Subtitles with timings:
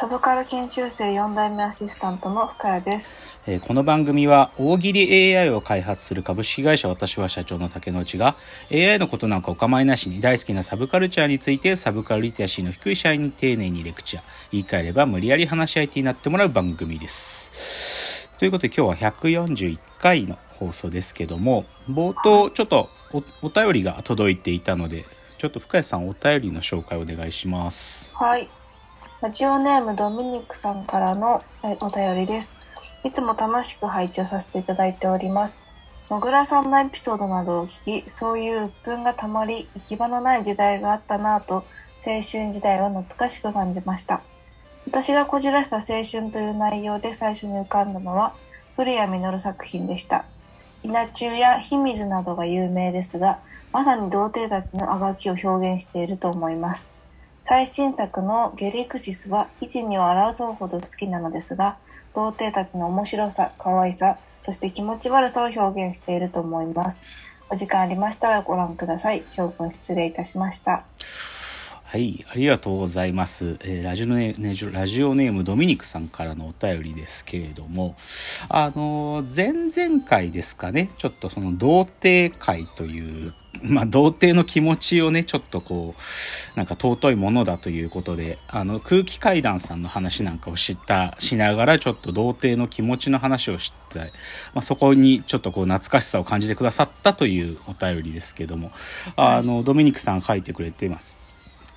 [0.00, 3.16] サブカル研修生4代目アシスタントの深谷です。
[3.48, 8.36] えーこの番組は大喜利 AI を開発する株式会社私は社長の竹之内が
[8.70, 14.22] AI のことなんかお構いなしに大好きなサブカルチャーについてサブカルリテラシーの低い社員に丁寧にレクチャー
[14.52, 25.06] 言い換えれば無理やり話し相手になってもらう番組ですということで今日は141回の放送ですけども冒頭ちょっとおお便りが届いていたので
[25.38, 28.48] ちょっと深谷さんお便りの紹介お願いしますはい。
[29.20, 31.42] ラジオネームドミニクさんからの
[31.80, 32.56] お便りです。
[33.02, 35.64] いつも楽しく配置をさせていただいております。
[36.08, 41.64] もぐらさんのエピソードなどを聞き、そういう鬱憤がたまり、行き場のない時代があったなぁと、
[42.06, 44.20] 青春時代を懐かしく感じました。
[44.86, 48.34] 私がこじらした青春という内容で最初に浮かんだのは、
[48.76, 50.26] 古谷実作品でした。
[50.84, 53.40] 稲中や秘密などが有名ですが、
[53.72, 56.96] まさに童貞たちのあがきを表現していると思います。
[57.48, 61.78] 最新作のゲリクシスは維持にを争うほど好きなのですが、
[62.14, 67.06] 童貞たちの面白さ、可愛さ、そして気持ち悪さを表現していると思います。
[67.48, 69.24] お時間ありましたらご覧ください。
[69.30, 70.84] 長文失礼いたしました。
[71.90, 73.56] はい、ありがとうございます。
[73.64, 77.94] えーラジオネねじラジオネームドミニクさんからのお便りですけれども、
[78.50, 83.32] あのー前々回ですかね、ちょっとその童貞会という、
[83.64, 94.12] まあ童貞の気持ちをね、ちょっとこう、なんか尊いものだということで、あの空気階段さんの話なんかを知った、しながらちょっと童貞の気持ちの話を知って、
[94.52, 98.72] まあそこにちょっとこう懐かしさを感じてくださったというお便りですけども、
[99.16, 101.27] あの、ドミニクさん書いてくれています。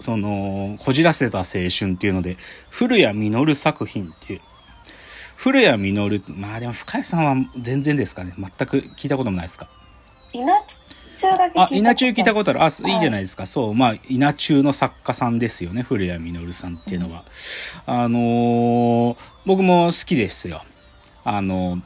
[0.00, 2.36] そのこじらせた青春っていうので
[2.70, 4.40] 古谷実作品っていう。
[5.36, 8.34] 古谷実まあでも深谷さんは全然ですかね。
[8.38, 9.68] 全く聞いたこともないですか。
[10.32, 10.46] 稲
[11.16, 12.62] 中だけ聞いたあ稲中聞いたことある。
[12.62, 13.22] あいいじゃないい。
[13.22, 17.24] ですか、そうまあ稲中の作家さんですよね古谷実さんっていうのは、
[17.86, 19.16] あのー
[19.46, 20.62] 僕も好きですよ。
[21.24, 21.82] あのー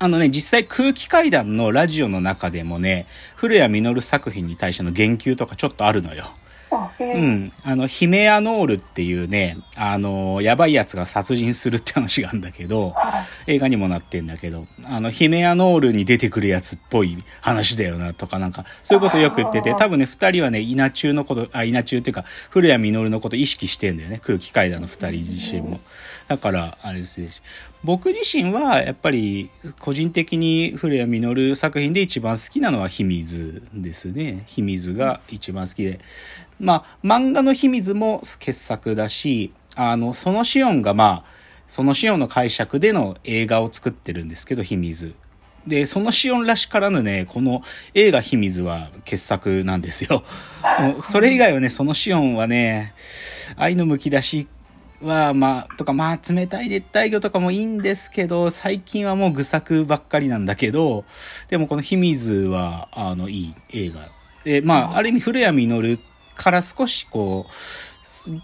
[0.00, 6.24] あのね、実際空気階段のラジオの中でもね、古谷実作品に対しての言及とかちょっとあるのよ。
[7.00, 7.52] うん。
[7.64, 13.54] あの、ヒメアノールっていうね、あの、やばいやつが殺人するって話があるんだけど、はい。
[13.54, 25.80] 映画にもなってんだけど、あの、ヒメアノールに出てくるやつっぽい話だよなとかなんか、そういうことよく言ってて、多分ね、二人はね、稲中のこと、あ、稲中っていうか、古谷実のこと意識してんだよね、空気階段の二人自身も。
[26.28, 27.30] だから、あれですね。
[27.82, 29.50] 僕自身は、やっぱり、
[29.80, 34.42] 個人的に古谷実作品で一番好きなのは秘密ですね。
[34.46, 36.00] 秘密が一番好きで。
[36.60, 45.14] まあ、漫画の秘密も傑作だし、あの、そのシオンがまあ、そのシオンの解釈での映画を作ってるんですけど、秘密。
[45.66, 47.62] で、そのシオンらしからぬね、この
[47.94, 50.24] 映画秘密は傑作なんですよ。
[51.02, 52.94] それ以外はね、そのシオンはね、
[53.56, 54.48] 愛のむき出し
[55.02, 61.04] は、まあ、とか、まあ、冷たい熱帯魚とかもいいんですけど、最近はもう愚作ばっかりなんだけど、
[61.48, 64.08] でもこの秘密は、あの、いい映画。
[64.44, 66.00] で、まあ、ある意味、古谷実
[66.34, 67.52] から少しこう、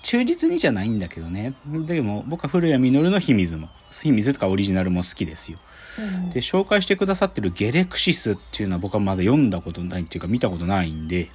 [0.02, 1.54] 忠実にじゃないんだけどね。
[1.66, 5.58] でも、僕は古谷実の秘密も、秘密とかオリジナルも好きですよ。
[5.98, 11.30] うんで、紹介してくださってるゲレクシスっていうのは僕はまだ読んだことないっていうか見たことないんで、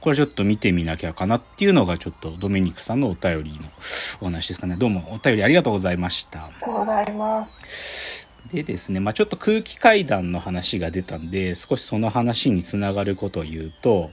[0.00, 3.58] これちょっと見てみなきゃかなっていうのがちょっとドミニクさんのお便りの
[4.20, 4.76] お話ですかね。
[4.76, 6.46] どうもお便りありがとうございました。
[6.46, 8.28] ありがとうございます。
[8.52, 14.10] でですね、まあちょっと空気階段の話が出たんで、少しその話につながることを言うと、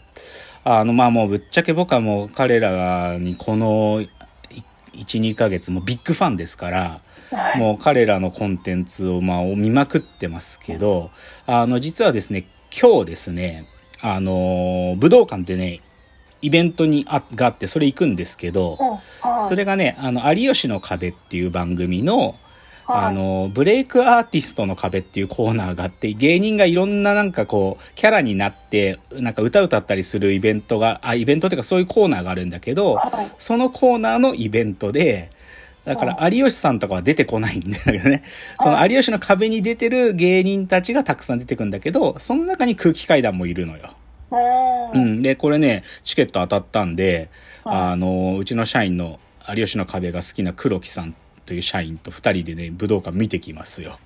[0.63, 4.09] あの、まあもうぶっちゃけ僕はもう彼らにこのい
[4.93, 7.01] 1、2ヶ月もビッグファンですから、
[7.57, 11.11] もう彼らのコンテンツをまあ見まくってますけど、
[11.45, 13.65] あの、実はですね、今日ですね、
[14.01, 15.81] あの、武道館でね、
[16.41, 18.77] イベントにあがあって、それ行くんですけど。
[19.47, 33.31] それがね、あの、有吉の壁っていう番組の、はいあの、ブレイクアーティストの壁っていうコーナーがあって、芸人がいろんななんかこう、キャラになって、なんか歌歌ったりするイベントが、あ、イベントっていうかそういうコーナーがあるんだけど、はい。
[33.37, 35.29] そのコーナーのイベントで、
[35.85, 38.23] だから有吉さんとかは出てこないんだけどね。
[38.59, 43.93] その有吉の壁に出てる芸人たちがたくさん出てくるんだけど、その中に空気階段もいるのよ。
[44.31, 44.97] う。
[44.97, 45.21] うんん。
[45.21, 47.29] で、これね、チケット当たったんで、
[47.63, 51.15] はいあの、うちの社員の有吉の壁が好きな黒木さん
[51.45, 53.99] という社員と二人でね、武道館見てきますよ。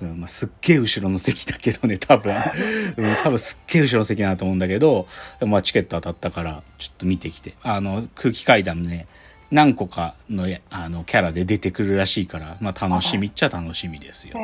[0.00, 2.34] うんまあ、すっげえ後ろの席だけどね多分、
[2.96, 5.08] うん、多分すっげえ後ろの席だなと思うんだけど、
[5.40, 9.06] まあ、チケット当たったからちょっと見てきてあの空気階段ね
[9.50, 14.38] 何個かのあのキャラで出てくるらしいから、まあ、楽しみっちゃ楽しみですよ。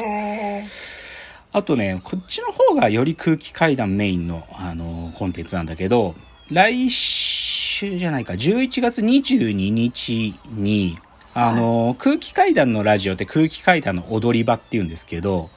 [1.53, 6.15] あとね、こっちの方がより空気階段メインの、あの、コンテンツなんだけど、
[6.51, 10.99] 来週じゃないか、11月22日に、
[11.35, 15.51] あの、空気階段のラジオって空気階段の踊り場っていうんですけど、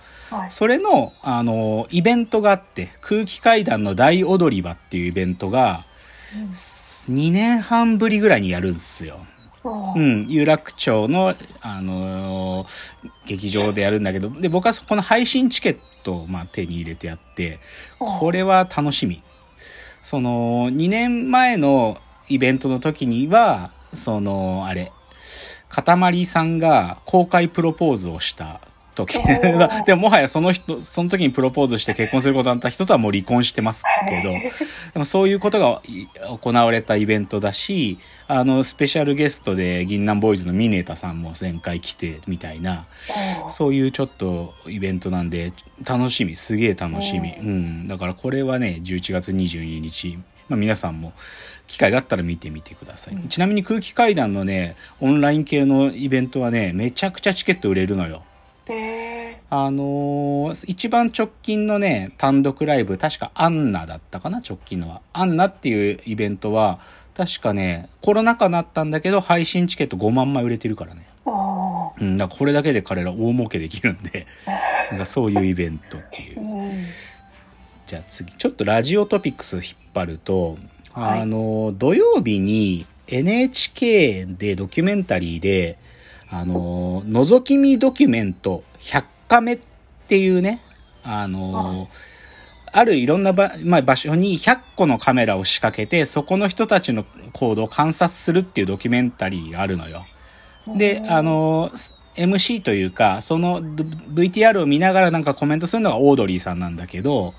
[0.50, 5.84] それの、あの、イベントがあって、空気階段の大踊り場っていうイベントが、
[7.10, 9.26] 2年半ぶりぐらいにやるんですよ。
[9.64, 12.68] うん、有楽町の、あのー、
[13.28, 17.60] 劇場でやるんだけど、で、僕はこの配信チケットを、まあ、手に入れてやって、
[18.00, 19.22] これは楽しみ。
[20.02, 24.92] その、2年前のイベントの時には、その、あれ、
[25.70, 28.62] かたまりさんが公開プロポーズをした
[28.96, 29.18] 時。
[29.86, 35.82] でももはやその人、その時にプロポーズして結婚することになった人とはもう離婚してますけど、でもそういうことが
[36.42, 37.98] 行われたイベントだし、
[38.28, 42.86] あの、スペシャルゲストで銀杏ボーイズのミネタさんも前回来てみたいな、
[43.50, 45.54] そういうちょっとイベントなんで、
[45.86, 47.34] 楽しみ、すげえ楽しみ。
[47.34, 47.88] うん。
[47.88, 50.18] だからこれはね、11月22日、
[50.52, 51.14] まあ、皆さんも
[51.68, 58.24] 機会があったら見てみてください、うん、ちなみに空気階段のねオンライン系のイベントはねめちゃくちゃチケット売れるのよ
[59.50, 65.02] あのー、一番直近のね、単独ライブ、確かアンナだったかな、直近のは。
[65.12, 66.80] アンナっていうイベントは、
[67.14, 71.06] 確かね、コロナ禍になったんだけど、配信チケット5万枚売れてるからね。
[72.00, 74.26] うん、だからこれだけで彼ら大儲けできるんで、
[74.90, 76.38] なんかそういうイベントっていう。
[77.86, 79.64] じゃあ次、ちょっとラジオトピックス引っ
[79.94, 80.58] 張ると、
[80.94, 85.78] はい、あの、土曜日に NHK でドキュメンタリーで、
[86.32, 89.60] あの、覗き見ドキュメント100カメっ
[90.08, 90.62] ていうね、
[91.04, 91.90] あの、
[92.72, 100.06] あるいろんな場,、まあ、場所に100個のカメラを仕掛けて、そこの人たちの行動を観察するっていうドキュメンタリーがあるのよ。
[100.68, 101.70] で、あの、
[102.16, 107.34] MC というか、その VTR を見ながらなんかコメントするのがオードリーさんなんだけど、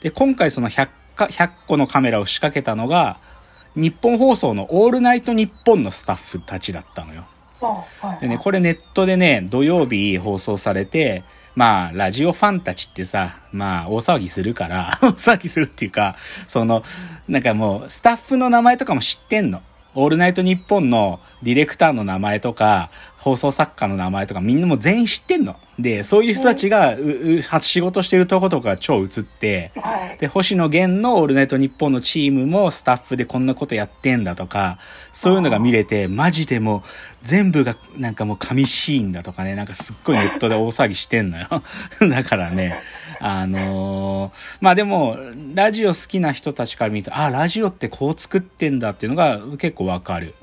[0.00, 3.18] で、今回その100か、100個のカメラを仕掛けたのが、
[3.74, 7.26] 日本放送のオールナイトニッポンのスタッフたちだったのよ。
[8.20, 11.24] でね、これネットでね、土曜日放送されて、
[11.54, 16.16] まあ、ラジオファンたちってさ、まあ、大騒ぎするから、 大騒ぎするっていうか、
[16.46, 16.84] その、
[17.26, 19.60] なんかもう、スタッフの名前とかも知ってんの。
[19.98, 25.56] オールナイトニッポンのディレクターの名前とか、放送作家の名前とかみんなも全員知ってんの。
[25.76, 29.72] で、そういう人たちが、う、初仕事してるとことか超映って、
[30.20, 34.78] で、星野源のオールナイトニッポンのチームもスタッフでこんなことやってんだとか、
[35.12, 36.82] そういうのが見れて、マジでもう、
[37.22, 41.48] 全部がなんかもう神シーンだとかね、なんかすっごいネットで大騒ぎしてんのよ。
[42.08, 42.80] だからね、
[43.20, 45.16] あのー、まあでも、
[45.54, 50.34] ラジオ好きな人たちから見ると、あ、ラジオってこう作ってんだっていうのが結構わかる。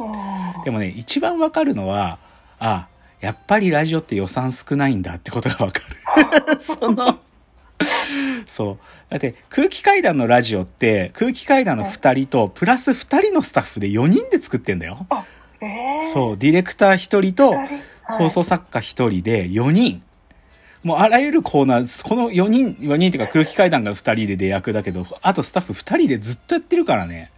[0.64, 2.18] でもね、一番わかるのは、
[2.60, 2.88] あ、
[3.22, 5.82] やっぱりラジオって予算少ないんだってことがわか
[6.50, 6.62] る。
[6.62, 7.20] その
[8.48, 8.78] そう。
[9.10, 15.06] だって空気階段のラジオって空気階段の2人とプラス2人のスタッフで4人で作ってんだよ。
[15.62, 16.38] えー、そう。
[16.38, 17.54] ディレクター1人と
[18.04, 20.04] 放送作家1人で4人。
[20.86, 27.32] もうあらゆるコーナー、この4人、4人っていうか空気階段が2人で出役だけど、あとスタッフ2人でずっとやってるからね。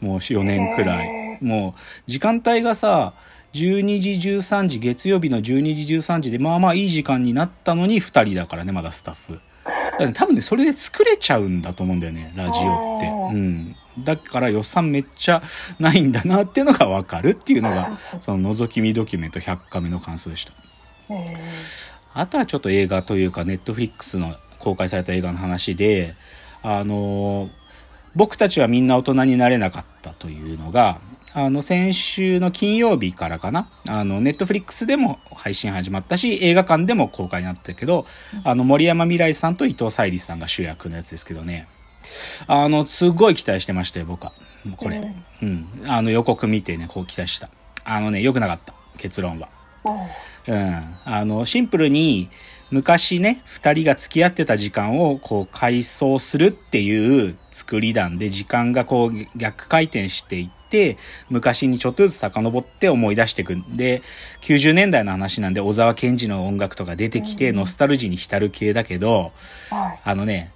[0.00, 1.38] もう4年くらい。
[1.40, 1.80] もう
[2.10, 3.12] 時間帯がさ、
[3.52, 9.40] 12時13時、月曜日の12時13時で、まあまあいい時間になったのに2人だからね、まだスタッフ。
[10.14, 13.06] 多分ね、それで作れちゃうんだと思うんだよね、ラジオって。
[13.06, 13.70] うん。
[14.00, 15.40] だから予算めっちゃ
[15.78, 20.52] ないんだなっていうのがわかるっていうのが、その覗き見ドキュメント100カメの感想でした。
[22.18, 26.16] あとはちょっと映画というか、ネットフリックスの公開された映画の話で、
[26.64, 27.48] あの
[28.16, 31.00] 僕たちはみんな大人になれなかったというのが、
[31.32, 38.04] あの、先週の金曜日からかな、あの、ネットフリックスでも配信始まったし、映画館でも公開になったけど、
[38.42, 41.68] あの、森山未来さんと伊藤沙莉さんが主役のやつですけどね。
[42.48, 44.32] あの、すごい期待してましたよ、僕は。
[44.76, 45.14] これ。
[45.42, 45.68] うん。
[45.86, 47.48] あの、予告見てね、こう期待した。
[47.84, 48.74] あのね、良くなかった。
[48.96, 49.48] 結論は。
[49.84, 50.82] うん。
[51.04, 52.30] あの、シンプルに、
[52.70, 60.98] 昔ね、二人が付き合ってた時間をこう回想するっていう作りなんで、時間がこう逆回転していって、
[61.30, 64.02] 昔にちょっとずつ遡って思い出していくんで、
[64.42, 69.32] 90年代の話なんで小沢健二の音楽とか出てきて、ノスタルジーに浸る系だけど、
[70.04, 70.52] あのね、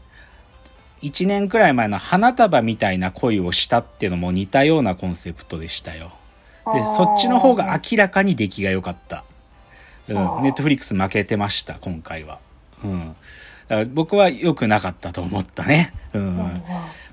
[1.02, 6.12] 1年くらい前の花束みたいな恋をしたっていうのも似たようなコンセプトでしたよ。
[6.74, 9.24] で、そっちの方が明らかに出来が良かった。
[10.08, 12.38] うん、ネットフリックス負けてました、今回は。
[12.84, 13.16] うん。
[13.94, 15.92] 僕は良くなかったと思ったね。
[16.12, 16.62] うん。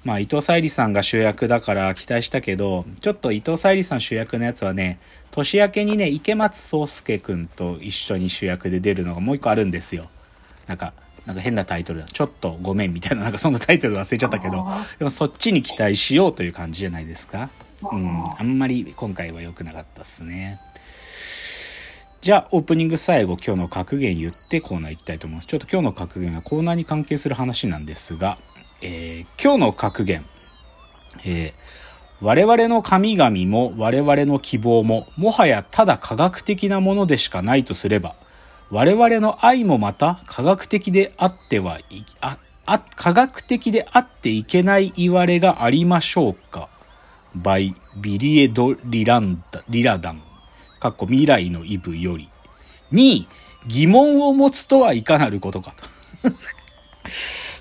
[0.04, 5.00] まあ伊藤沙莉さんが主役だから期待したけど、ちょっと伊藤沙莉さん主役のやつはね、
[5.32, 10.10] 年明けにね、池松壮亮くんと一緒に主役で出るのがもう一個あるんですよ。
[10.68, 10.94] なんか、
[11.26, 12.06] なんか変なタイトルだ。
[12.06, 17.50] ちょっとごめんみたいな、なんかそんなタイトル忘れちゃったけどあ、でもそっちに期待しようという感じじゃないですか。
[17.82, 18.24] うん。
[18.38, 20.60] あんまり今回は良くなかったですね。
[22.22, 25.48] じゃあ、オープニング最後、今日の格言言ってコーナー行きたいと思います。
[25.48, 28.38] ちょっと今日の格言はコーナーに関係する話なんですが、
[28.82, 30.26] えー今日の格言、
[31.26, 31.90] えー
[32.22, 38.14] 我々の神々も我々の希望ももはやただ科学的なものでしかないとすれば
[38.72, 41.84] 我々の愛もまた科学的であってはい
[42.20, 46.68] ああ科学的であっていけない言われがありましょうか
[47.38, 50.22] by ビリエド・リランダリラダン
[50.80, 52.30] かっこ未来のイブより
[52.92, 53.28] に
[53.68, 55.76] 疑問を持つとはいかなることか
[56.24, 56.30] と。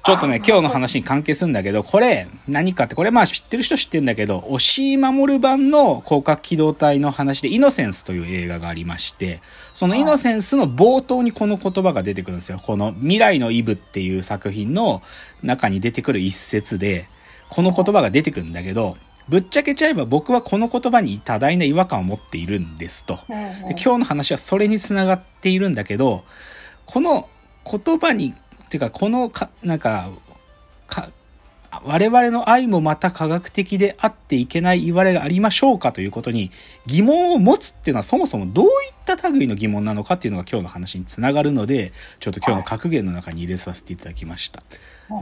[0.08, 9.40] ちょっとね、今日の話に関係するんだけど、これ、何かって、これまあ知ってる人知ってるんだけど、押井守版の広角機動隊の話で、イノセンスという映画がありまして、
[9.75, 12.58] そのイノセンスの冒頭にこの言葉が出てくるんですよ。
[12.58, 15.02] この未来のイブっていう作品の
[15.42, 17.06] 中に出てくる一節で、
[17.50, 18.96] この言葉が出てくるんだけど、
[19.28, 23.18] ぶっちゃけちゃえば僕はこの言葉に多大な違和感を持っているんですと。
[23.28, 26.25] で今日の話はそれにつながっているんだけど
[26.87, 27.28] この
[27.64, 30.11] 言葉にっていうかこのかなんか
[30.87, 31.11] か
[31.85, 36.50] 我々の愛もまた科学的であっていけない言われがありましょうかということに
[36.87, 38.70] 疑問を持つっていうのはそもそもどういっ
[39.04, 44.62] た類の疑問なのかっていうのが今日の話につながるのでちょっと今日の格言の中に入れさせていただきました。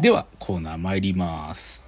[0.00, 1.85] ではコーナー参ります。